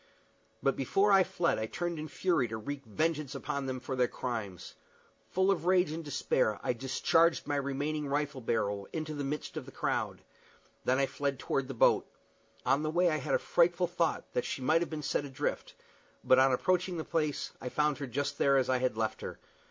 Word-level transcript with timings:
But 0.63 0.75
before 0.75 1.11
I 1.11 1.23
fled 1.23 1.59
I 1.59 1.67
turned 1.67 1.99
in 1.99 2.07
fury 2.07 2.47
to 2.47 2.57
wreak 2.57 2.83
vengeance 2.87 3.35
upon 3.35 3.67
them 3.67 3.79
for 3.79 3.95
their 3.95 4.07
crimes. 4.07 4.73
Full 5.29 5.51
of 5.51 5.67
rage 5.67 5.91
and 5.91 6.03
despair, 6.03 6.59
I 6.63 6.73
discharged 6.73 7.45
my 7.45 7.55
remaining 7.57 8.07
rifle 8.07 8.41
barrel 8.41 8.87
into 8.91 9.13
the 9.13 9.23
midst 9.23 9.57
of 9.57 9.67
the 9.67 9.71
crowd. 9.71 10.23
Then 10.85 10.97
I 10.97 11.05
fled 11.05 11.37
toward 11.37 11.67
the 11.67 11.75
boat. 11.75 12.07
On 12.65 12.81
the 12.81 12.89
way 12.89 13.11
I 13.11 13.17
had 13.17 13.35
a 13.35 13.37
frightful 13.37 13.85
thought 13.85 14.23
that 14.33 14.43
she 14.43 14.59
might 14.63 14.81
have 14.81 14.89
been 14.89 15.03
sent 15.03 15.27
adrift; 15.27 15.75
but, 16.23 16.39
on 16.39 16.51
approaching 16.51 16.97
the 16.97 17.03
place, 17.05 17.51
I 17.61 17.69
found 17.69 17.99
her 17.99 18.07
there 18.07 18.11
just 18.11 18.41
as 18.41 18.69
I 18.71 18.79
had 18.79 18.97
left 18.97 19.21
her. 19.21 19.37